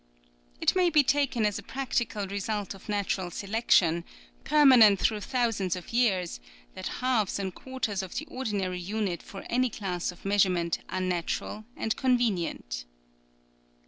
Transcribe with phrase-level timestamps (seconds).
[0.59, 4.03] It may be taken as a practical result of nat ural selection,
[4.43, 6.39] permanent through thous ands of years,
[6.73, 11.01] that halves and quarters of the ordinary unit for any class of measure ment are
[11.01, 12.85] natural and convenient.